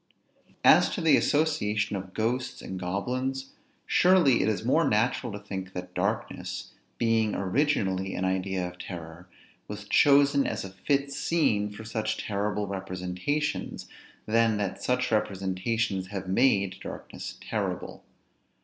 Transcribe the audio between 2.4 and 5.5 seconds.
and goblins; surely it is more natural to